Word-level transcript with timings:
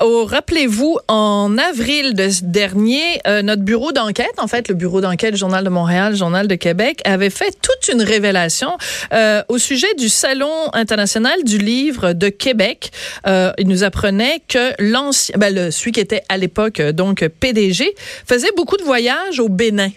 Oh, 0.00 0.26
rappelez-vous, 0.26 0.98
en 1.08 1.58
avril 1.58 2.14
de 2.14 2.28
ce 2.28 2.44
dernier, 2.44 3.20
euh, 3.26 3.42
notre 3.42 3.62
bureau 3.62 3.90
d'enquête, 3.90 4.34
en 4.38 4.46
fait, 4.46 4.68
le 4.68 4.76
bureau 4.76 5.00
d'enquête 5.00 5.34
Journal 5.34 5.64
de 5.64 5.70
Montréal, 5.70 6.14
Journal 6.14 6.46
de 6.46 6.54
Québec, 6.54 7.00
avait 7.04 7.30
fait 7.30 7.56
toute 7.60 7.92
une 7.92 8.02
révélation 8.02 8.78
euh, 9.12 9.42
au 9.48 9.58
sujet 9.58 9.92
du 9.98 10.08
Salon 10.08 10.70
international 10.72 11.42
du 11.42 11.58
livre 11.58 12.12
de 12.12 12.28
Québec. 12.28 12.92
Euh, 13.26 13.50
il 13.58 13.66
nous 13.66 13.82
apprenait 13.82 14.40
que 14.46 14.72
l'ancien, 14.78 15.36
ben, 15.36 15.52
le, 15.52 15.72
celui 15.72 15.90
qui 15.90 16.00
était 16.00 16.22
à 16.28 16.36
l'époque 16.36 16.80
donc 16.80 17.26
PDG, 17.40 17.92
faisait 18.24 18.52
beaucoup 18.56 18.76
de 18.76 18.84
voyages 18.84 19.40
au 19.40 19.48
Bénin. 19.48 19.90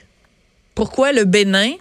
Pourquoi 0.74 1.12
le 1.12 1.26
Bénin? 1.26 1.74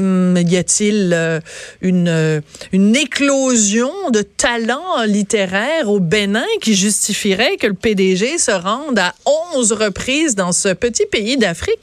Y 0.00 0.56
a-t-il 0.56 1.12
euh, 1.12 1.40
une, 1.80 2.08
euh, 2.08 2.40
une 2.72 2.96
éclosion 2.96 3.92
de 4.10 4.22
talents 4.22 5.04
littéraires 5.06 5.88
au 5.88 6.00
Bénin 6.00 6.46
qui 6.60 6.74
justifierait 6.74 7.56
que 7.56 7.66
le 7.66 7.74
PDG 7.74 8.38
se 8.38 8.50
rende 8.50 8.98
à 8.98 9.14
11 9.54 9.72
reprises 9.72 10.34
dans 10.34 10.52
ce 10.52 10.68
petit 10.70 11.06
pays 11.06 11.36
d'Afrique? 11.36 11.80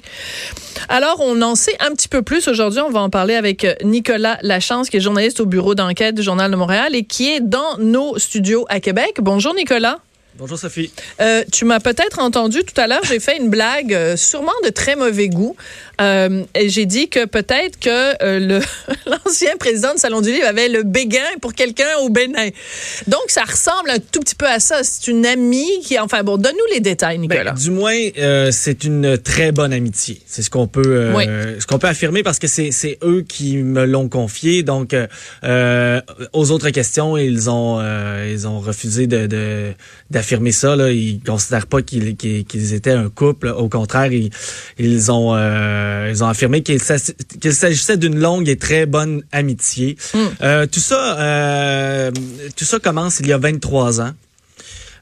Alors, 0.89 1.17
on 1.19 1.41
en 1.41 1.55
sait 1.55 1.75
un 1.79 1.91
petit 1.91 2.07
peu 2.07 2.21
plus 2.21 2.47
aujourd'hui. 2.47 2.81
On 2.81 2.89
va 2.89 3.01
en 3.01 3.09
parler 3.09 3.35
avec 3.35 3.63
euh, 3.63 3.73
Nicolas 3.83 4.37
Lachance, 4.41 4.89
qui 4.89 4.97
est 4.97 5.01
journaliste 5.01 5.39
au 5.39 5.45
bureau 5.45 5.75
d'enquête 5.75 6.15
du 6.15 6.23
Journal 6.23 6.49
de 6.51 6.55
Montréal 6.55 6.95
et 6.95 7.03
qui 7.03 7.29
est 7.29 7.41
dans 7.41 7.77
nos 7.77 8.17
studios 8.17 8.65
à 8.69 8.79
Québec. 8.79 9.15
Bonjour, 9.21 9.53
Nicolas. 9.53 9.99
Bonjour 10.37 10.59
Sophie. 10.59 10.91
Euh, 11.19 11.43
tu 11.51 11.65
m'as 11.65 11.79
peut-être 11.79 12.19
entendu 12.19 12.59
tout 12.63 12.79
à 12.79 12.85
l'heure, 12.85 13.01
j'ai 13.03 13.19
fait 13.19 13.37
une 13.37 13.49
blague 13.49 13.91
euh, 13.91 14.15
sûrement 14.15 14.51
de 14.63 14.69
très 14.69 14.95
mauvais 14.95 15.29
goût. 15.29 15.55
Euh, 15.99 16.43
et 16.53 16.69
j'ai 16.69 16.85
dit 16.85 17.09
que 17.09 17.25
peut-être 17.25 17.79
que 17.79 18.37
le 18.39 18.59
l'ancien 19.07 19.57
président 19.57 19.93
du 19.95 19.99
Salon 19.99 20.21
du 20.21 20.31
Livre 20.31 20.45
avait 20.45 20.69
le 20.69 20.83
béguin 20.83 21.23
pour 21.41 21.53
quelqu'un 21.55 21.87
au 22.01 22.09
Bénin. 22.09 22.49
Donc 23.07 23.23
ça 23.29 23.45
ressemble 23.45 23.89
un 23.89 23.97
tout 23.97 24.19
petit 24.19 24.35
peu 24.35 24.45
à 24.45 24.59
ça. 24.59 24.83
C'est 24.83 25.07
une 25.07 25.25
amie 25.25 25.79
qui, 25.83 25.97
enfin 25.97 26.21
bon, 26.23 26.37
donne-nous 26.37 26.73
les 26.75 26.81
détails, 26.81 27.17
Nicolas. 27.17 27.53
Ben, 27.53 27.59
du 27.59 27.71
moins, 27.71 27.97
c'est 28.51 28.83
une 28.83 29.17
très 29.17 29.51
bonne 29.51 29.73
amitié. 29.73 30.21
C'est 30.27 30.43
ce 30.43 30.51
qu'on 30.51 30.67
peut, 30.67 31.13
Oui. 31.15 31.23
ce 31.59 31.65
qu'on 31.65 31.79
peut 31.79 31.87
affirmer 31.87 32.21
parce 32.21 32.37
que 32.37 32.45
c'est 32.47 32.99
eux 33.03 33.25
qui 33.27 33.57
me 33.57 33.85
l'ont 33.85 34.07
confié. 34.07 34.61
Donc, 34.61 34.95
aux 35.43 36.51
autres 36.51 36.69
questions, 36.69 37.17
ils 37.17 37.49
ont 37.49 37.81
ils 38.29 38.47
ont 38.47 38.59
refusé 38.59 39.07
de 39.07 39.25
de- 39.25 39.73
d'affirmer 40.27 40.51
ça. 40.51 40.75
Là, 40.75 40.91
ils 40.91 41.21
considèrent 41.21 41.67
pas 41.67 41.81
qu'ils 41.81 42.73
étaient 42.73 42.91
un 42.91 43.09
couple. 43.09 43.47
Au 43.47 43.69
contraire, 43.69 44.11
ils 44.11 44.29
ils 44.77 45.11
ont 45.11 45.33
euh, 45.35 46.09
ils 46.09 46.23
ont 46.23 46.27
affirmé 46.27 46.61
qu'il 46.63 46.81
s'agissait 46.81 47.97
d'une 47.97 48.19
longue 48.19 48.49
et 48.49 48.57
très 48.57 48.85
bonne 48.85 49.23
amitié. 49.31 49.97
Euh, 50.41 50.65
tout 50.67 50.79
ça 50.81 51.17
euh, 51.19 52.11
tout 52.55 52.65
ça 52.65 52.79
commence 52.79 53.19
il 53.21 53.27
y 53.27 53.33
a 53.33 53.37
23 53.37 54.01
ans. 54.01 54.11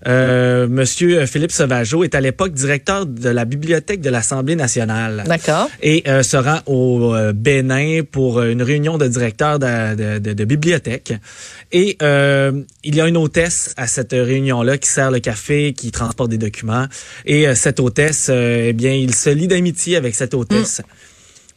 Euh, 0.07 0.67
Monsieur 0.67 1.25
Philippe 1.25 1.51
Sauvageau 1.51 2.03
est 2.03 2.15
à 2.15 2.21
l'époque 2.21 2.53
directeur 2.53 3.05
de 3.05 3.29
la 3.29 3.45
bibliothèque 3.45 4.01
de 4.01 4.09
l'Assemblée 4.09 4.55
nationale. 4.55 5.23
D'accord. 5.27 5.69
Et 5.81 6.03
euh, 6.07 6.21
se 6.23 6.37
rend 6.37 6.59
au 6.65 7.13
euh, 7.15 7.33
Bénin 7.33 8.01
pour 8.09 8.39
euh, 8.39 8.51
une 8.51 8.61
réunion 8.61 8.97
de 8.97 9.07
directeurs 9.07 9.59
de, 9.59 9.95
de, 9.95 10.19
de- 10.19 10.33
de 10.33 10.45
bibliothèque. 10.45 11.13
Et 11.71 11.97
euh, 12.01 12.51
il 12.83 12.95
y 12.95 13.01
a 13.01 13.07
une 13.07 13.17
hôtesse 13.17 13.73
à 13.77 13.87
cette 13.87 14.11
réunion-là 14.13 14.77
qui 14.77 14.89
sert 14.89 15.11
le 15.11 15.19
café, 15.19 15.73
qui 15.73 15.91
transporte 15.91 16.29
des 16.29 16.37
documents. 16.37 16.85
Et 17.25 17.47
euh, 17.47 17.55
cette 17.55 17.79
hôtesse, 17.79 18.29
eh 18.33 18.73
bien, 18.73 18.91
il 18.91 19.13
se 19.15 19.29
lie 19.29 19.47
d'amitié 19.47 19.95
avec 19.97 20.15
cette 20.15 20.33
hôtesse. 20.33 20.81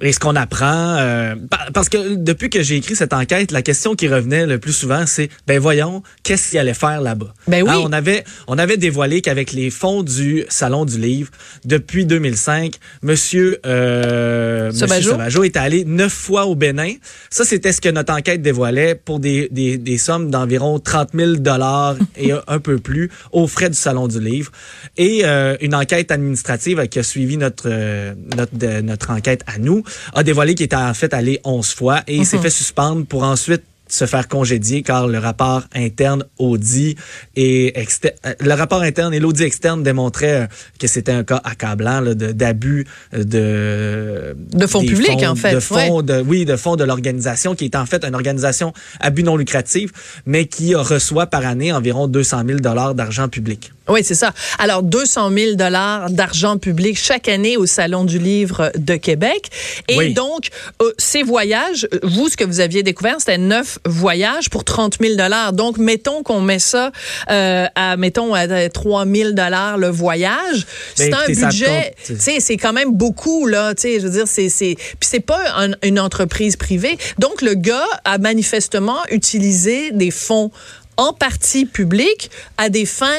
Et 0.01 0.13
ce 0.13 0.21
qu'on 0.21 0.37
apprend, 0.37 0.97
euh, 0.99 1.35
pa- 1.51 1.67
parce 1.75 1.89
que 1.89 2.15
depuis 2.15 2.51
que 2.51 2.63
j'ai 2.63 2.77
écrit 2.77 2.95
cette 2.95 3.13
enquête, 3.13 3.51
la 3.51 3.63
question 3.63 3.97
qui 3.97 4.07
revenait 4.07 4.47
le 4.47 4.59
plus 4.61 4.73
souvent, 4.73 5.05
c'est 5.07 5.29
ben 5.49 5.59
voyons, 5.59 6.05
qu'est-ce 6.23 6.51
qu'il 6.51 6.59
allait 6.61 6.73
faire 6.73 7.01
là-bas? 7.01 7.35
Ben 7.49 7.63
oui. 7.65 7.71
Hein, 7.73 7.81
On 7.83 7.93
avait 7.93 8.23
on 8.47 8.59
avait 8.59 8.77
dévoilé 8.77 9.23
qu'avec 9.23 9.53
les 9.53 9.71
fonds 9.71 10.05
du 10.05 10.45
salon 10.49 10.85
du 10.85 10.99
livre 11.01 11.31
depuis 11.65 12.07
2005, 12.07 12.75
Monsieur 13.03 13.59
euh, 13.67 14.71
Sauvageau? 14.71 15.43
Est 15.43 15.57
allé 15.57 15.85
neuf 15.85 16.13
fois 16.13 16.47
au 16.47 16.55
Bénin. 16.55 16.93
Ça, 17.31 17.45
c'était 17.45 17.73
ce 17.73 17.81
que 17.81 17.89
notre 17.89 18.13
enquête 18.13 18.41
dévoilait 18.41 18.95
pour 18.95 19.19
des 19.19 19.49
des, 19.51 19.79
des 19.79 19.99
sommes 19.99 20.31
d'environ 20.31 20.79
30 20.79 21.11
000 21.15 21.33
dollars 21.37 21.97
et 22.17 22.31
un, 22.47 22.59
peu 22.61 22.79
plus 22.79 23.11
aux 23.33 23.47
frais 23.49 23.69
du 23.71 23.77
salon 23.77 24.07
du 24.07 24.21
livre. 24.21 24.53
Et 24.97 25.23
euh, 25.25 25.57
une 25.61 25.75
enquête 25.75 26.13
administrative 26.13 26.87
qui 26.89 26.99
a 27.01 27.03
suivi 27.03 27.37
notre 27.37 27.65
euh, 27.67 28.15
notre 28.37 28.81
notre 28.83 29.11
enquête 29.11 29.43
à 29.47 29.59
nous 29.59 29.83
a 30.15 30.23
dévoilé 30.23 30.55
qu'il 30.55 30.65
était 30.65 30.77
en 30.77 30.95
fait 30.95 31.13
allé 31.15 31.41
11 31.45 31.75
fois 31.75 32.03
et 32.07 32.17
il 32.17 32.27
s'est 32.27 32.39
fait 32.39 32.51
suspendre 32.51 33.07
pour 33.07 33.23
ensuite 33.23 33.63
se 33.89 34.07
faire 34.07 34.29
congédier 34.29 34.83
car 34.83 35.07
le 35.07 35.19
rapport 35.19 35.63
interne 35.75 36.25
audit 36.39 36.97
et 37.37 37.75
euh, 37.77 38.35
le 38.41 38.53
rapport 38.55 38.83
interne 38.83 39.15
et 39.15 39.21
l'audit 39.21 39.43
externe 39.43 39.83
démontraient 39.83 40.43
euh, 40.43 40.47
que 40.79 40.87
c'était 40.87 41.13
un 41.13 41.25
cas 41.25 41.41
accablant 41.45 42.03
d'abus 42.15 42.87
euh, 43.15 43.25
de 43.25 44.59
De 44.59 44.67
fonds 44.67 44.81
publics, 44.85 45.23
en 45.27 45.35
fait, 45.35 45.55
de 45.55 45.61
fonds 45.61 46.03
de 46.03 46.21
oui 46.21 46.45
de 46.45 46.57
fonds 46.57 46.77
de 46.77 46.85
l'organisation 46.85 47.55
qui 47.55 47.65
est 47.65 47.77
en 47.77 47.87
fait 47.87 48.05
une 48.05 48.15
organisation 48.15 48.73
à 49.01 49.11
but 49.11 49.23
non 49.23 49.37
lucratif 49.37 49.91
mais 50.27 50.47
qui 50.47 50.75
reçoit 50.75 51.27
par 51.27 51.47
année 51.47 51.73
environ 51.73 52.07
200 52.09 52.43
000 52.47 52.61
dollars 52.61 52.95
d'argent 52.95 53.29
public. 53.29 53.73
Oui, 53.89 54.01
c'est 54.05 54.15
ça. 54.15 54.33
Alors, 54.59 54.83
200 54.83 55.31
000 55.33 55.55
dollars 55.55 56.11
d'argent 56.11 56.59
public 56.59 56.99
chaque 56.99 57.29
année 57.29 57.57
au 57.57 57.65
Salon 57.65 58.05
du 58.05 58.19
Livre 58.19 58.71
de 58.77 58.97
Québec. 58.97 59.49
Et 59.89 59.97
Oui. 59.97 60.13
donc, 60.13 60.49
euh, 60.83 60.93
ces 60.99 61.23
voyages, 61.23 61.89
vous, 62.03 62.29
ce 62.29 62.37
que 62.37 62.45
vous 62.45 62.61
aviez 62.61 62.83
découvert, 62.83 63.17
c'était 63.19 63.39
neuf 63.39 63.78
voyages 63.87 64.51
pour 64.51 64.65
30 64.65 64.99
000 65.01 65.15
dollars. 65.17 65.53
Donc, 65.53 65.79
mettons 65.79 66.23
qu'on 66.23 66.41
met 66.41 66.59
ça 66.59 66.91
euh, 67.31 67.67
à, 67.75 67.97
mettons, 67.97 68.35
à 68.35 68.69
3 68.69 69.07
000 69.07 69.33
dollars 69.33 69.79
le 69.79 69.89
voyage. 69.89 70.67
C'est 70.95 71.11
Ben, 71.11 71.19
un 71.29 71.35
ça 71.35 71.47
budget, 71.49 71.67
compte. 71.67 72.17
tu 72.17 72.21
sais, 72.21 72.41
c'est 72.41 72.57
quand 72.57 72.73
même 72.73 72.93
beaucoup, 72.93 73.47
là. 73.47 73.75
Tu 73.75 73.83
sais, 73.83 74.01
je 74.01 74.07
veux 74.07 74.13
dire, 74.13 74.27
c'est, 74.29 74.49
c'est, 74.49 74.75
puis 74.77 75.09
c'est 75.09 75.21
pas 75.21 75.41
un- 75.57 75.75
une 75.83 75.99
entreprise 76.01 76.57
privée. 76.57 76.99
Donc, 77.19 77.43
le 77.43 77.55
gars 77.55 77.87
a 78.05 78.19
manifestement 78.19 78.99
utilisé 79.11 79.91
des 79.93 80.11
fonds 80.11 80.51
en 80.97 81.13
partie 81.13 81.65
publics 81.67 82.31
à 82.57 82.69
des 82.71 82.87
fins 82.87 83.19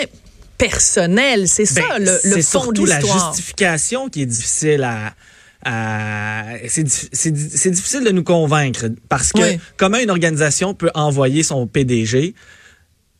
personnelles. 0.57 1.47
C'est 1.47 1.65
ça, 1.65 1.81
Ben, 1.97 1.99
le, 1.99 2.11
le 2.11 2.35
c'est 2.35 2.41
fond 2.41 2.61
surtout 2.63 2.83
de 2.83 2.89
la 2.89 2.99
l'histoire. 2.99 3.33
justification 3.33 4.09
qui 4.09 4.21
est 4.23 4.25
difficile 4.25 4.83
à. 4.83 5.13
À- 5.63 6.45
c'est 6.67 6.83
dif- 6.83 7.09
c'est 7.11 7.31
di- 7.31 7.49
c'est 7.53 7.71
difficile 7.71 8.03
de 8.03 8.11
nous 8.11 8.23
convaincre 8.23 8.85
parce 9.09 9.33
que 9.33 9.41
Oui. 9.41 9.59
comment 9.77 9.97
une 9.97 10.09
organisation 10.11 10.73
peut 10.73 10.89
envoyer 10.93 11.43
son 11.43 11.67
PDG 11.67 12.33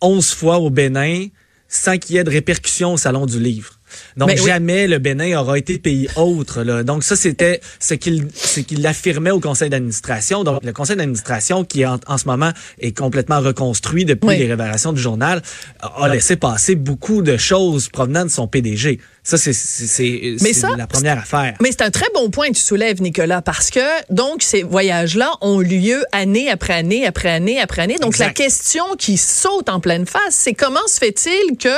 11 0.01 0.31
fois 0.33 0.59
au 0.59 0.69
Bénin 0.69 1.27
sans 1.67 1.97
qu'il 1.97 2.15
y 2.15 2.19
ait 2.19 2.23
de 2.23 2.29
répercussions 2.31 2.93
au 2.93 2.97
salon 2.97 3.25
du 3.25 3.39
livre? 3.39 3.73
Donc 4.17 4.29
oui. 4.29 4.37
jamais 4.45 4.87
le 4.87 4.99
Bénin 4.99 5.39
aura 5.39 5.57
été 5.57 5.79
pays 5.79 6.07
autre 6.15 6.61
là. 6.61 6.83
Donc 6.83 7.03
ça 7.03 7.15
c'était 7.15 7.59
ce 7.79 7.95
qu'il 7.95 8.27
ce 8.35 8.59
qu'il 8.59 8.85
affirmait 8.85 9.31
au 9.31 9.39
conseil 9.39 9.69
d'administration. 9.71 10.43
Donc 10.43 10.63
le 10.63 10.71
conseil 10.73 10.95
d'administration 10.95 11.65
qui 11.65 11.83
en, 11.87 11.99
en 12.05 12.17
ce 12.19 12.25
moment 12.27 12.51
est 12.79 12.95
complètement 12.95 13.39
reconstruit 13.41 14.05
depuis 14.05 14.27
Oui. 14.27 14.37
les 14.37 14.47
révélations 14.47 14.93
du 14.93 15.01
journal 15.01 15.41
a 15.81 16.07
laissé 16.07 16.35
passer 16.35 16.75
beaucoup 16.75 17.23
de 17.23 17.35
choses 17.37 17.89
provenant 17.89 18.25
de 18.25 18.29
son 18.29 18.47
PDG. 18.47 18.99
Ça 19.29 19.37
c'est 19.37 20.35
la 20.77 20.87
première 20.87 21.19
affaire. 21.19 21.55
Mais 21.61 21.69
c'est 21.71 21.81
un 21.81 21.91
très 21.91 22.07
bon 22.13 22.29
point 22.29 22.49
que 22.49 22.53
tu 22.55 22.61
soulèves, 22.61 23.01
Nicolas, 23.01 23.41
parce 23.41 23.69
que 23.69 23.79
donc 24.09 24.41
ces 24.43 24.63
voyages-là 24.63 25.31
ont 25.41 25.59
lieu 25.59 26.03
année 26.11 26.49
après 26.49 26.73
année 26.73 27.05
après 27.05 27.29
année 27.29 27.59
après 27.59 27.81
année. 27.83 27.97
Donc 27.97 28.13
Exact. 28.13 28.25
la 28.27 28.33
question 28.45 28.95
qui 28.97 29.17
saute 29.17 29.69
en 29.69 29.79
pleine 29.79 30.05
face, 30.05 30.31
c'est 30.31 30.53
comment 30.53 30.85
se 30.87 30.97
fait-il 30.97 31.57
que 31.57 31.69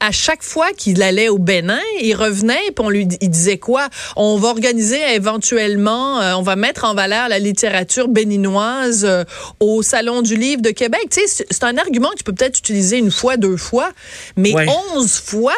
à 0.00 0.10
chaque 0.12 0.42
fois 0.42 0.72
qu'il 0.76 1.02
allait 1.02 1.28
au 1.28 1.38
Bénin, 1.38 1.80
il 2.00 2.14
revenait 2.14 2.54
puis 2.74 2.84
on 2.84 2.90
lui 2.90 3.08
il 3.20 3.30
disait 3.30 3.58
quoi? 3.58 3.88
On 4.16 4.36
va 4.36 4.48
organiser 4.48 5.00
éventuellement, 5.14 6.20
euh, 6.20 6.34
on 6.34 6.42
va 6.42 6.56
mettre 6.56 6.84
en 6.84 6.94
valeur 6.94 7.28
la 7.28 7.38
littérature 7.38 8.08
béninoise 8.08 9.04
euh, 9.04 9.24
au 9.60 9.82
Salon 9.82 10.22
du 10.22 10.36
Livre 10.36 10.62
de 10.62 10.70
Québec. 10.70 11.06
Tu 11.10 11.20
sais, 11.26 11.44
c'est- 11.50 11.64
un 11.64 11.78
argument 11.78 12.10
que 12.10 12.18
tu 12.18 12.22
peux 12.24 12.32
peut-être 12.32 12.58
utiliser 12.58 12.96
une 12.98 13.10
fois, 13.10 13.36
deux 13.36 13.56
fois, 13.56 13.90
mais 14.36 14.54
Ouais. 14.54 14.66
onze 14.94 15.18
fois, 15.18 15.54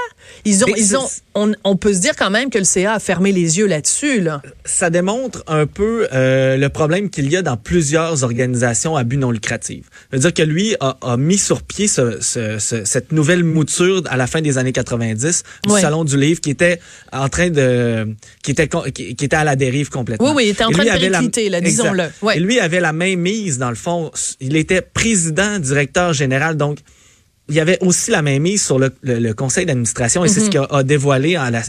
ils 0.46 0.64
ont, 0.64 0.68
ils 0.74 0.96
ont, 0.96 1.06
on, 1.34 1.52
on 1.64 1.76
peut 1.76 1.92
se 1.94 1.98
dire 2.00 2.14
quand 2.16 2.30
même 2.30 2.50
que 2.50 2.58
le 2.58 2.64
CA 2.64 2.94
a 2.94 2.98
fermé 2.98 3.32
les 3.32 3.58
yeux 3.58 3.66
là-dessus, 3.66 4.20
là. 4.20 4.42
ça 4.64 4.90
démontre 4.90 5.44
un 5.46 5.66
peu 5.66 6.08
euh, 6.12 6.56
le 6.56 6.68
problème 6.68 7.10
qu'il 7.10 7.30
y 7.30 7.36
a 7.36 7.42
dans 7.42 7.56
plusieurs 7.56 8.24
organisations 8.24 8.96
à 8.96 9.04
but 9.04 9.16
non 9.18 9.30
lucratif. 9.30 9.86
C'est-à-dire 10.10 10.34
que 10.34 10.42
lui 10.42 10.74
a, 10.80 10.96
a 11.02 11.16
mis 11.16 11.38
sur 11.38 11.62
pied 11.62 11.86
ce- 11.88 12.20
ce- 12.20 12.58
ce- 12.58 12.84
cette 12.84 13.12
nouvelle 13.12 13.44
mouture 13.44 14.02
à 14.08 14.16
la 14.16 14.26
fin 14.26 14.40
des 14.40 14.58
années 14.58 14.72
90 14.72 15.42
du 15.64 15.70
salon 15.80 16.04
du 16.04 16.16
livre 16.16 16.40
qui 16.40 16.50
était 16.50 16.80
en 17.12 17.28
train 17.28 17.50
de 17.50 18.08
qui 18.42 18.50
était 18.50 18.68
qui, 18.94 19.14
qui 19.14 19.24
était 19.24 19.36
à 19.36 19.44
la 19.44 19.56
dérive 19.56 19.90
complètement. 19.90 20.28
Oui, 20.28 20.32
oui, 20.36 20.44
il 20.46 20.50
était 20.50 20.64
en 20.64 20.70
train 20.70 20.84
de 20.84 21.06
la- 21.10 21.20
disons-le. 21.60 22.04
Ouais. 22.22 22.36
Et 22.36 22.40
lui 22.40 22.58
avait 22.60 22.80
la 22.80 22.92
même 22.92 23.20
mise 23.20 23.58
dans 23.58 23.70
le 23.70 23.76
fond. 23.76 24.10
Il 24.40 24.56
était 24.56 24.80
président, 24.82 25.58
directeur 25.58 26.12
général, 26.12 26.56
donc 26.56 26.78
il 27.48 27.54
y 27.54 27.60
avait 27.60 27.78
aussi 27.80 28.10
la 28.10 28.22
même 28.22 28.42
mise 28.42 28.62
sur 28.62 28.78
le, 28.78 28.92
le, 29.02 29.32
conseil 29.32 29.64
d'administration 29.66 30.24
et 30.24 30.28
c'est 30.28 30.40
ce 30.40 30.50
qu'a 30.50 30.82
dévoilé 30.82 31.36
à 31.36 31.50
la, 31.50 31.62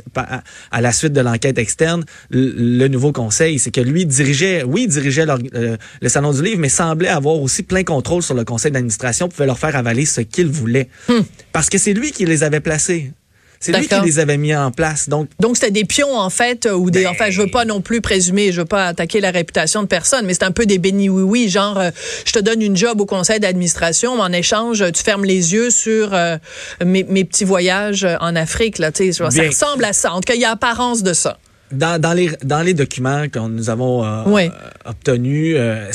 à, 0.72 0.82
la 0.82 0.92
suite 0.92 1.14
de 1.14 1.22
l'enquête 1.22 1.58
externe 1.58 2.04
le, 2.30 2.88
nouveau 2.88 3.12
conseil, 3.12 3.60
c'est 3.60 3.72
que 3.72 3.82
lui 3.82 4.06
dirigeait, 4.06 4.64
oui, 4.64 4.88
dirigeait 4.88 5.26
euh, 5.30 5.78
le 6.02 6.10
salon 6.10 6.32
du 6.32 6.42
livre, 6.42 6.60
mais 6.60 6.70
semblait 6.70 7.08
avoir 7.08 7.36
aussi 7.36 7.64
plein 7.64 7.84
contrôle 7.84 8.24
sur 8.24 8.34
le 8.34 8.44
conseil 8.44 8.72
d'administration, 8.72 9.30
pouvait 9.30 9.46
leur 9.46 9.60
faire 9.60 9.76
avaler 9.76 10.06
ce 10.06 10.22
qu'il 10.22 10.48
voulait, 10.48 10.90
hmm. 11.08 11.22
parce 11.52 11.70
que 11.70 11.78
c'est 11.78 11.94
lui 11.94 12.12
qui 12.12 12.26
les 12.26 12.44
avait 12.44 12.60
placés. 12.60 13.12
C'est 13.60 13.78
lui 13.78 13.88
qui 13.88 14.02
les 14.06 14.20
avait 14.20 14.38
mis 14.38 14.56
en 14.56 14.72
place. 14.72 15.10
Donc, 15.10 15.30
donc 15.40 15.58
c'était 15.58 15.72
des 15.72 15.84
pions 15.84 16.18
en 16.18 16.30
fait, 16.30 16.68
ou 16.74 16.90
des. 16.90 17.04
Ben 17.04 17.12
enfin, 17.12 17.30
je 17.30 17.42
veux 17.42 17.52
pas 17.52 17.66
non 17.66 17.82
plus 17.82 18.00
présumer, 18.00 18.52
je 18.52 18.62
veux 18.62 18.66
pas 18.66 18.88
attaquer 18.88 19.20
la 19.20 19.32
réputation 19.32 19.82
de 19.82 19.88
personne, 19.88 20.26
mais 20.26 20.34
c'est 20.34 20.44
un 20.44 20.52
peu 20.52 20.66
des 20.66 20.78
bénis 20.78 21.10
oui 21.10 21.24
oui, 21.24 21.50
genre 21.50 21.78
euh, 21.78 21.92
je 22.26 22.32
te 22.32 22.40
donne 22.40 22.62
une 22.62 22.78
job 22.78 23.02
au 23.02 23.06
conseil 23.06 23.40
d'administration, 23.40 24.16
mais 24.16 24.22
en 24.22 24.32
échange 24.32 24.84
tu 24.94 25.04
fermes 25.04 25.26
les 25.26 25.54
yeux 25.54 25.72
sur 25.72 26.14
euh, 26.14 26.38
mes, 26.84 27.04
mes, 27.04 27.26
petits 27.26 27.46
voyages 27.46 28.08
en 28.22 28.36
Afrique 28.36 28.78
là. 28.78 28.92
Tu 28.92 29.12
sais, 29.12 29.30
ça 29.30 29.44
ressemble 29.44 29.84
à 29.84 29.94
ça. 29.94 30.14
En 30.14 30.22
tout 30.22 30.28
cas, 30.28 30.36
il 30.36 30.42
y 30.42 30.46
a 30.46 30.52
apparence 30.52 31.04
de 31.04 31.14
ça 31.14 31.38
dans, 31.72 32.00
dans, 32.02 32.14
les, 32.14 32.32
dans 32.44 32.62
les 32.62 32.74
documents 32.74 33.28
que 33.30 33.40
nous 33.40 33.70
avons 33.70 34.06
euh, 34.06 34.48
obtenus, 34.86 35.56
euh, 35.58 35.92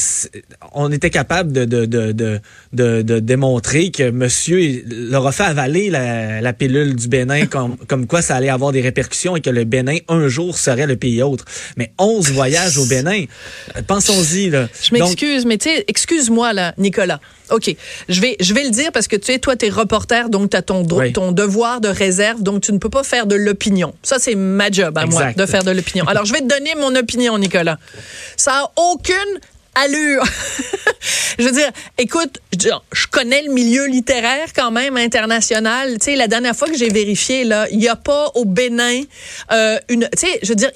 on 0.72 0.90
était 0.92 1.10
capable 1.10 1.52
de, 1.52 1.64
de, 1.64 1.84
de, 1.86 2.12
de, 2.72 3.02
de, 3.02 3.18
démontrer 3.18 3.90
que 3.90 4.10
monsieur 4.10 4.84
leur 4.86 5.26
a 5.26 5.32
fait 5.32 5.44
avaler 5.44 5.90
la, 5.90 6.40
la 6.40 6.52
pilule 6.52 6.94
du 6.94 7.08
Bénin 7.08 7.46
comme, 7.50 7.76
comme 7.88 8.06
quoi 8.06 8.22
ça 8.22 8.36
allait 8.36 8.48
avoir 8.48 8.72
des 8.72 8.80
répercussions 8.80 9.36
et 9.36 9.40
que 9.40 9.50
le 9.50 9.64
Bénin, 9.64 9.96
un 10.08 10.28
jour, 10.28 10.56
serait 10.56 10.86
le 10.86 10.96
pays 10.96 11.22
autre. 11.22 11.44
Mais 11.76 11.92
11 11.98 12.30
voyages 12.32 12.78
au 12.78 12.86
Bénin, 12.86 13.24
pensons-y. 13.86 14.50
Là. 14.50 14.68
Je 14.82 14.94
m'excuse, 14.94 15.46
mais 15.46 15.58
tu 15.58 15.68
sais, 15.70 15.84
excuse-moi, 15.88 16.52
là, 16.52 16.74
Nicolas. 16.78 17.20
OK. 17.50 17.74
Je 18.08 18.20
vais, 18.20 18.36
je 18.40 18.54
vais 18.54 18.64
le 18.64 18.70
dire 18.70 18.90
parce 18.92 19.08
que 19.08 19.16
tu 19.16 19.26
sais, 19.26 19.38
toi, 19.38 19.56
tu 19.56 19.66
es 19.66 19.68
reporter, 19.68 20.28
donc 20.28 20.50
tu 20.50 20.56
as 20.56 20.62
ton, 20.62 20.84
ton 21.12 21.32
devoir 21.32 21.80
de 21.80 21.88
réserve, 21.88 22.42
donc 22.42 22.62
tu 22.62 22.72
ne 22.72 22.78
peux 22.78 22.90
pas 22.90 23.02
faire 23.02 23.26
de 23.26 23.34
l'opinion. 23.34 23.94
Ça, 24.02 24.18
c'est 24.18 24.34
ma 24.34 24.70
job 24.70 24.96
à 24.96 25.06
moi, 25.06 25.32
de 25.32 25.46
faire 25.46 25.64
de 25.64 25.70
l'opinion. 25.70 26.06
Alors, 26.06 26.24
je 26.24 26.32
vais 26.32 26.40
te 26.40 26.48
donner 26.48 26.74
mon 26.76 26.94
opinion, 26.96 27.38
Nicolas. 27.38 27.78
Ça 28.36 28.52
n'a 28.52 28.70
aucune 28.76 29.14
allure. 29.74 30.24
je 31.38 31.44
veux 31.44 31.52
dire, 31.52 31.70
écoute, 31.98 32.40
je 32.52 33.06
connais 33.10 33.42
le 33.42 33.52
milieu 33.52 33.86
littéraire 33.86 34.52
quand 34.54 34.70
même 34.70 34.96
international. 34.96 35.98
Tu 35.98 36.06
sais, 36.06 36.16
la 36.16 36.28
dernière 36.28 36.56
fois 36.56 36.68
que 36.68 36.76
j'ai 36.76 36.88
vérifié, 36.88 37.44
là, 37.44 37.66
il 37.70 37.78
n'y 37.78 37.88
a 37.88 37.96
pas 37.96 38.30
au 38.34 38.44
Bénin 38.44 39.02
euh, 39.52 39.78
une. 39.88 40.08
Tu 40.16 40.26
sais, 40.26 40.38
je 40.42 40.48
veux 40.48 40.54
dire, 40.54 40.70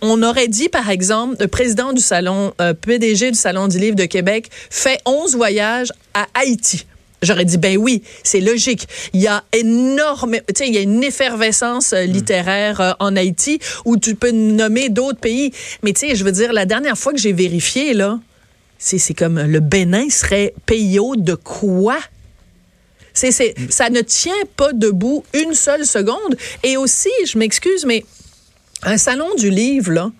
on 0.00 0.22
aurait 0.22 0.48
dit, 0.48 0.68
par 0.68 0.90
exemple, 0.90 1.36
le 1.40 1.48
président 1.48 1.92
du 1.92 2.02
salon, 2.02 2.52
euh, 2.60 2.74
PDG 2.74 3.30
du 3.30 3.38
Salon 3.38 3.68
du 3.68 3.78
Livre 3.78 3.96
de 3.96 4.06
Québec, 4.06 4.48
fait 4.70 5.00
11 5.06 5.36
voyages 5.36 5.92
à 6.14 6.26
Haïti. 6.34 6.86
J'aurais 7.22 7.44
dit 7.44 7.56
ben 7.56 7.76
oui, 7.76 8.02
c'est 8.24 8.40
logique. 8.40 8.88
Il 9.12 9.20
y 9.20 9.28
a 9.28 9.44
énorme, 9.52 10.32
tu 10.32 10.54
sais, 10.56 10.66
il 10.66 10.74
y 10.74 10.78
a 10.78 10.80
une 10.80 11.04
effervescence 11.04 11.92
euh, 11.92 12.02
littéraire 12.02 12.80
euh, 12.80 12.92
en 12.98 13.14
Haïti 13.14 13.60
où 13.84 13.96
tu 13.96 14.16
peux 14.16 14.32
nommer 14.32 14.88
d'autres 14.88 15.20
pays. 15.20 15.52
Mais 15.84 15.92
tu 15.92 16.08
sais, 16.08 16.16
je 16.16 16.24
veux 16.24 16.32
dire, 16.32 16.52
la 16.52 16.66
dernière 16.66 16.98
fois 16.98 17.12
que 17.12 17.20
j'ai 17.20 17.32
vérifié 17.32 17.94
là, 17.94 18.18
c'est 18.84 19.14
comme 19.14 19.40
le 19.40 19.60
Bénin 19.60 20.10
serait 20.10 20.54
pays 20.66 20.98
de 21.16 21.34
quoi? 21.34 21.98
C'est, 23.14 23.30
ça 23.70 23.90
ne 23.90 24.00
tient 24.00 24.32
pas 24.56 24.72
debout 24.72 25.22
une 25.34 25.54
seule 25.54 25.86
seconde. 25.86 26.36
Et 26.64 26.76
aussi, 26.76 27.10
je 27.26 27.38
m'excuse, 27.38 27.84
mais 27.86 28.04
un 28.82 28.96
salon 28.96 29.32
du 29.36 29.50
livre, 29.50 29.92
là, 29.92 30.10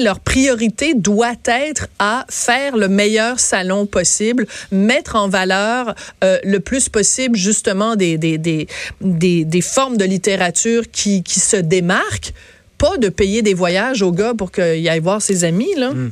leur 0.00 0.20
priorité 0.20 0.92
doit 0.92 1.36
être 1.46 1.88
à 1.98 2.26
faire 2.28 2.76
le 2.76 2.88
meilleur 2.88 3.40
salon 3.40 3.86
possible, 3.86 4.46
mettre 4.70 5.16
en 5.16 5.28
valeur 5.28 5.94
euh, 6.22 6.38
le 6.44 6.60
plus 6.60 6.90
possible 6.90 7.38
justement 7.38 7.96
des, 7.96 8.18
des, 8.18 8.36
des, 8.36 8.66
des, 9.00 9.60
formes 9.62 9.96
de 9.96 10.04
littérature 10.04 10.82
qui, 10.90 11.22
qui 11.22 11.40
se 11.40 11.56
démarquent, 11.56 12.34
pas 12.76 12.98
de 12.98 13.08
payer 13.08 13.40
des 13.40 13.54
voyages 13.54 14.02
aux 14.02 14.12
gars 14.12 14.34
pour 14.36 14.52
qu'il 14.52 14.86
aille 14.86 15.00
voir 15.00 15.22
ses 15.22 15.44
amis. 15.44 15.74
Là. 15.76 15.92
Hmm. 15.92 16.10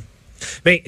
Ben, 0.65 0.79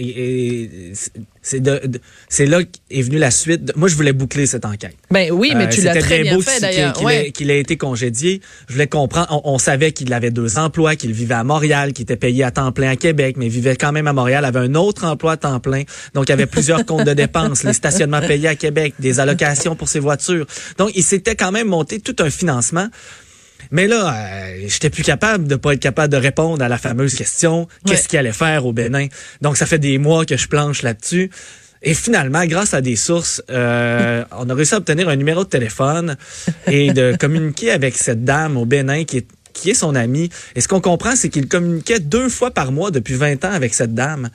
c'est 1.42 1.60
de, 1.60 1.80
c'est 2.28 2.46
là 2.46 2.60
qu'est 2.64 3.02
venue 3.02 3.18
la 3.18 3.30
suite. 3.30 3.72
Moi, 3.76 3.88
je 3.88 3.94
voulais 3.94 4.12
boucler 4.12 4.46
cette 4.46 4.64
enquête. 4.64 4.96
Ben 5.10 5.30
oui, 5.30 5.52
mais 5.56 5.66
euh, 5.66 5.68
tu 5.68 5.80
l'as 5.80 5.94
très 5.94 6.22
bien 6.22 6.40
fait 6.40 6.60
d'ailleurs. 6.60 6.94
Qu'il 7.32 7.50
ait, 7.50 7.60
été 7.60 7.76
congédié. 7.76 8.40
Je 8.68 8.72
voulais 8.74 8.88
comprendre. 8.88 9.40
On, 9.44 9.58
savait 9.58 9.92
qu'il 9.92 10.12
avait 10.12 10.30
deux 10.30 10.58
emplois, 10.58 10.96
qu'il 10.96 11.12
vivait 11.12 11.34
à 11.34 11.44
Montréal, 11.44 11.92
qu'il 11.92 12.02
était 12.02 12.16
payé 12.16 12.44
à 12.44 12.50
temps 12.50 12.72
plein 12.72 12.90
à 12.90 12.96
Québec, 12.96 13.36
mais 13.38 13.46
il 13.46 13.52
vivait 13.52 13.76
quand 13.76 13.92
même 13.92 14.06
à 14.06 14.12
Montréal, 14.12 14.44
avait 14.44 14.58
un 14.58 14.74
autre 14.74 15.04
emploi 15.04 15.32
à 15.32 15.36
temps 15.36 15.60
plein. 15.60 15.84
Donc, 16.14 16.28
il 16.28 16.32
avait 16.32 16.46
plusieurs 16.46 16.84
comptes 16.84 17.06
de 17.06 17.14
dépenses, 17.14 17.62
les 17.62 17.72
stationnements 17.72 18.20
payés 18.20 18.48
à 18.48 18.56
Québec, 18.56 18.94
des 18.98 19.20
allocations 19.20 19.76
pour 19.76 19.88
ses 19.88 20.00
voitures. 20.00 20.46
Donc, 20.78 20.90
il 20.94 21.02
s'était 21.02 21.36
quand 21.36 21.52
même 21.52 21.68
monté 21.68 22.00
tout 22.00 22.16
un 22.18 22.30
financement. 22.30 22.88
Mais 23.70 23.86
là, 23.86 24.14
euh, 24.14 24.64
j'étais 24.66 24.90
plus 24.90 25.02
capable 25.02 25.46
de 25.48 25.56
pas 25.56 25.74
être 25.74 25.80
capable 25.80 26.12
de 26.12 26.18
répondre 26.18 26.62
à 26.62 26.68
la 26.68 26.78
fameuse 26.78 27.14
question 27.14 27.68
qu'est-ce 27.86 28.08
qu'il 28.08 28.18
allait 28.18 28.32
faire 28.32 28.66
au 28.66 28.72
Bénin. 28.72 29.06
Donc 29.40 29.56
ça 29.56 29.66
fait 29.66 29.78
des 29.78 29.98
mois 29.98 30.24
que 30.24 30.36
je 30.36 30.48
planche 30.48 30.82
là-dessus. 30.82 31.30
Et 31.82 31.94
finalement, 31.94 32.44
grâce 32.46 32.74
à 32.74 32.80
des 32.80 32.96
sources, 32.96 33.42
euh, 33.50 34.24
on 34.32 34.48
a 34.48 34.54
réussi 34.54 34.74
à 34.74 34.78
obtenir 34.78 35.08
un 35.08 35.16
numéro 35.16 35.44
de 35.44 35.48
téléphone 35.48 36.16
et 36.66 36.92
de 36.92 37.16
communiquer 37.18 37.70
avec 37.70 37.96
cette 37.96 38.24
dame 38.24 38.56
au 38.56 38.64
Bénin 38.64 39.04
qui 39.04 39.18
est 39.18 39.26
qui 39.52 39.70
est 39.70 39.74
son 39.74 39.94
amie. 39.94 40.28
Et 40.54 40.60
ce 40.60 40.68
qu'on 40.68 40.82
comprend, 40.82 41.16
c'est 41.16 41.30
qu'il 41.30 41.48
communiquait 41.48 41.98
deux 41.98 42.28
fois 42.28 42.50
par 42.50 42.72
mois 42.72 42.90
depuis 42.90 43.14
20 43.14 43.42
ans 43.46 43.52
avec 43.52 43.72
cette 43.72 43.94
dame. 43.94 44.28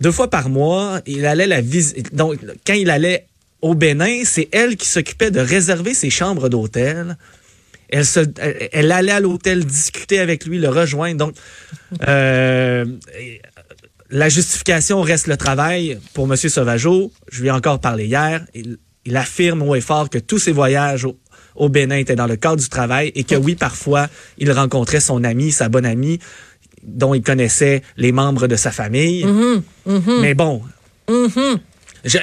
Deux 0.00 0.10
fois 0.10 0.28
par 0.28 0.48
mois, 0.48 1.00
il 1.06 1.26
allait 1.26 1.46
la 1.46 1.60
visiter. 1.60 2.02
Donc, 2.12 2.40
quand 2.66 2.74
il 2.74 2.90
allait 2.90 3.26
au 3.62 3.74
Bénin, 3.74 4.22
c'est 4.24 4.48
elle 4.52 4.76
qui 4.76 4.88
s'occupait 4.88 5.30
de 5.30 5.38
réserver 5.38 5.94
ses 5.94 6.10
chambres 6.10 6.48
d'hôtel 6.48 7.16
elle, 7.94 8.04
se, 8.04 8.20
elle, 8.72 8.90
allait 8.90 9.12
à 9.12 9.20
l'hôtel 9.20 9.64
discuter 9.64 10.18
avec 10.18 10.46
lui, 10.46 10.58
le 10.58 10.68
rejoindre. 10.68 11.16
Donc, 11.26 11.34
euh, 12.08 12.84
la 14.10 14.28
justification 14.28 15.00
reste 15.00 15.28
le 15.28 15.36
travail 15.36 16.00
pour 16.12 16.26
M. 16.26 16.36
Sauvageau. 16.36 17.12
Je 17.30 17.42
lui 17.42 17.48
ai 17.48 17.52
encore 17.52 17.80
parlé 17.80 18.06
hier. 18.06 18.44
Il, 18.54 18.78
affirme 19.16 19.62
haut 19.62 19.74
et 19.74 19.82
fort 19.82 20.08
que 20.08 20.18
tous 20.18 20.38
ses 20.38 20.50
voyages 20.50 21.06
au, 21.54 21.68
Bénin 21.68 21.96
étaient 21.96 22.16
dans 22.16 22.26
le 22.26 22.36
cadre 22.36 22.56
du 22.56 22.68
travail 22.68 23.12
et 23.14 23.22
que 23.22 23.36
oui, 23.36 23.54
parfois, 23.54 24.08
il 24.38 24.50
rencontrait 24.50 25.00
son 25.00 25.22
ami, 25.22 25.52
sa 25.52 25.68
bonne 25.68 25.84
amie, 25.84 26.18
dont 26.82 27.12
il 27.14 27.22
connaissait 27.22 27.82
les 27.98 28.12
membres 28.12 28.48
de 28.48 28.56
sa 28.56 28.72
famille. 28.72 29.24
Mm-hmm. 29.24 29.62
Mm-hmm. 29.88 30.20
Mais 30.20 30.34
bon, 30.34 30.62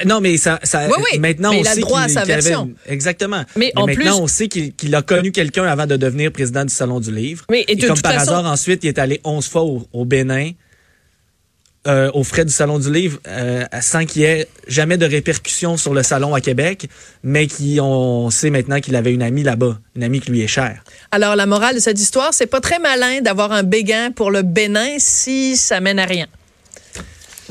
non, 0.06 0.20
mais 0.20 0.36
ça, 0.36 0.60
ça 0.62 0.88
maintenant 1.18 1.52
on 1.52 1.64
sait 1.64 1.82
qu'il 1.82 2.74
exactement. 2.86 3.44
Mais, 3.56 3.72
maintenant 3.74 4.20
on 4.20 4.26
sait 4.26 4.48
qu'il 4.48 4.94
a 4.94 5.02
connu 5.02 5.32
quelqu'un 5.32 5.64
avant 5.64 5.86
de 5.86 5.96
devenir 5.96 6.32
président 6.32 6.64
du 6.64 6.72
salon 6.72 7.00
du 7.00 7.12
livre. 7.12 7.44
Mais 7.50 7.64
et, 7.68 7.76
comme 7.78 8.00
par 8.00 8.18
hasard 8.18 8.46
ensuite 8.46 8.84
il 8.84 8.88
est 8.88 8.98
allé 8.98 9.20
11 9.24 9.48
fois 9.48 9.62
au, 9.62 10.04
Bénin. 10.04 10.50
Euh, 11.88 12.12
aux 12.14 12.22
frais 12.22 12.44
du 12.44 12.52
Salon 12.52 12.78
du 12.78 12.92
Livre, 12.92 13.18
euh, 13.26 13.64
sans 13.80 14.04
qu'il 14.04 14.22
y 14.22 14.24
ait 14.24 14.46
jamais 14.68 14.98
de 14.98 15.04
répercussions 15.04 15.76
sur 15.76 15.92
le 15.92 16.04
salon 16.04 16.32
à 16.32 16.40
Québec, 16.40 16.86
mais 17.24 17.48
qui 17.48 17.80
on 17.82 18.30
sait 18.30 18.50
maintenant 18.50 18.78
qu'il 18.78 18.94
avait 18.94 19.12
une 19.12 19.22
amie 19.22 19.42
là-bas, 19.42 19.80
une 19.96 20.04
amie 20.04 20.20
qui 20.20 20.30
lui 20.30 20.42
est 20.42 20.46
chère. 20.46 20.84
Alors 21.10 21.34
la 21.34 21.44
morale 21.44 21.74
de 21.74 21.80
cette 21.80 21.98
histoire, 21.98 22.32
c'est 22.32 22.46
pas 22.46 22.60
très 22.60 22.78
malin 22.78 23.20
d'avoir 23.20 23.50
un 23.50 23.64
béguin 23.64 24.12
pour 24.12 24.30
le 24.30 24.42
Bénin 24.42 24.94
si 24.98 25.56
ça 25.56 25.80
mène 25.80 25.98
à 25.98 26.04
rien. 26.04 26.28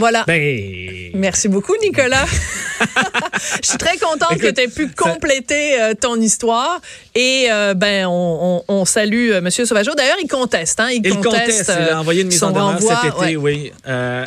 Voilà. 0.02 0.24
Ben... 0.26 1.12
Merci 1.14 1.48
beaucoup, 1.48 1.76
Nicolas. 1.80 2.26
Je 3.62 3.68
suis 3.68 3.78
très 3.78 3.98
contente 3.98 4.40
que 4.40 4.50
tu 4.50 4.62
aies 4.62 4.68
pu 4.68 4.88
compléter 4.88 5.80
euh, 5.80 5.94
ton 5.94 6.16
histoire. 6.20 6.82
Et 7.14 7.50
euh, 7.52 7.76
ben, 7.76 8.08
on, 8.08 8.64
on, 8.68 8.86
salue 8.86 9.30
euh, 9.30 9.38
M. 9.38 9.52
Sauvageau. 9.52 9.94
D'ailleurs, 9.94 10.18
il 10.24 10.28
conteste. 10.28 10.80
Hein? 10.80 10.90
Il, 10.92 11.04
conteste. 11.04 11.72
Il 11.80 11.90
a 11.90 12.00
envoyé 12.00 12.22
une 12.24 12.30
mise 12.30 12.44
en 12.44 12.50
demeure 12.50 12.80
cet 12.82 13.14
été, 13.14 13.38
oui, 13.38 13.72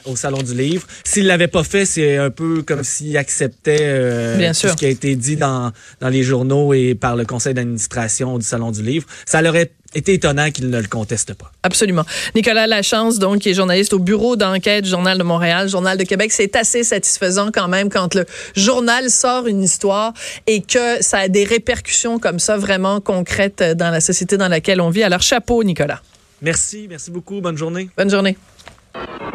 au 0.05 0.15
Salon 0.15 0.43
du 0.43 0.55
Livre. 0.55 0.87
S'il 1.03 1.27
l'avait 1.27 1.49
pas 1.49 1.65
fait, 1.65 1.87
c'est 1.87 2.19
un 2.19 2.31
peu 2.31 2.63
comme 2.63 2.85
s'il 2.85 3.17
acceptait 3.17 4.37
Bien 4.37 4.53
sûr. 4.53 4.71
ce 4.71 4.77
qui 4.77 4.87
a 4.87 4.91
été 4.91 5.17
dit 5.17 5.35
dans, 5.35 5.73
dans 6.01 6.09
les 6.09 6.23
journaux 6.23 6.73
et 6.73 6.95
par 6.95 7.17
le 7.17 7.25
conseil 7.25 7.55
d'administration 7.55 8.39
du 8.39 8.47
Salon 8.47 8.71
du 8.71 8.83
Livre. 8.83 9.07
Ça 9.27 9.43
l'aurait 9.43 9.73
était 9.95 10.15
étonnant 10.15 10.51
qu'il 10.51 10.71
ne 10.71 10.81
le 10.81 10.87
conteste 10.87 11.35
pas. 11.35 11.51
Absolument. 11.63 12.05
Nicolas 12.35 12.67
Lachance, 12.67 13.19
donc, 13.19 13.41
qui 13.41 13.51
est 13.51 13.55
journaliste 13.55 13.93
au 13.93 13.99
bureau 13.99 14.37
d'enquête 14.37 14.85
Journal 14.85 15.19
de 15.19 15.23
Montréal, 15.23 15.69
Journal 15.69 15.97
de 15.99 16.05
Québec, 16.05 16.33
c'est 16.33 16.57
assez 16.57 16.85
satisfaisant 16.85 17.51
quand 17.53 17.69
même 17.69 17.91
quand 17.91 18.15
le 18.15 18.27
journal 18.57 19.11
sort 19.11 19.47
une 19.47 19.63
histoire 19.63 20.13
et 20.47 20.63
que 20.63 21.03
ça 21.03 21.19
a 21.19 21.29
des 21.29 21.45
répercussions 21.45 22.19
comme 22.19 22.39
ça 22.39 22.57
vraiment 22.57 23.01
concrètes 23.01 23.63
dans 23.63 23.91
la 23.91 24.01
société 24.01 24.37
dans 24.37 24.49
laquelle 24.49 24.81
on 24.81 24.91
vit. 24.91 25.03
Alors, 25.03 25.23
chapeau, 25.23 25.63
Nicolas. 25.65 26.01
Merci, 26.43 26.87
merci 26.89 27.11
beaucoup. 27.11 27.41
Bonne 27.41 27.57
journée. 27.57 27.89
Bonne 27.97 28.11
journée. 28.11 28.37